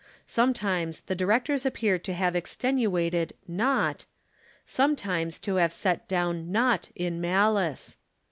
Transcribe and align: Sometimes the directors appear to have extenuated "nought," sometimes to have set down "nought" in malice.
Sometimes 0.25 1.01
the 1.01 1.13
directors 1.13 1.63
appear 1.63 1.99
to 1.99 2.13
have 2.15 2.35
extenuated 2.35 3.33
"nought," 3.47 4.05
sometimes 4.65 5.37
to 5.41 5.57
have 5.57 5.71
set 5.71 6.07
down 6.07 6.51
"nought" 6.51 6.89
in 6.95 7.21
malice. 7.21 7.97